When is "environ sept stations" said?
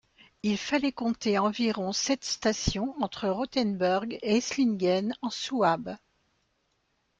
1.37-2.95